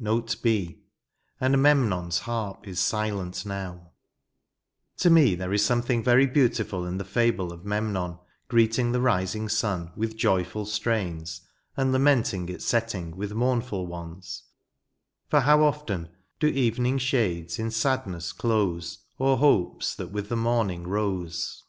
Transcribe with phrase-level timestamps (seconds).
[0.00, 0.78] NOTB B.
[1.40, 3.90] And MemnqiiiC% harp is silent now"
[4.98, 9.48] To me there is something very beautiful in the fable of Memnon greeting the rising
[9.48, 11.40] sun with joyful strains,
[11.76, 14.44] and lamenting its setting with mournful ones,
[15.28, 20.86] for how often Do evening shades in sadness close O'er hopes that with the morning
[20.86, 21.64] rose.